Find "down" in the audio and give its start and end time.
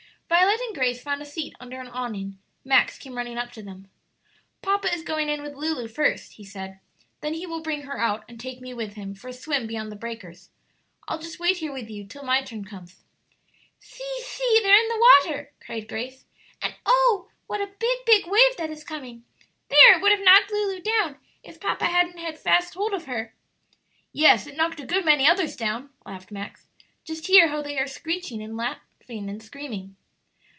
20.81-21.17, 25.57-25.89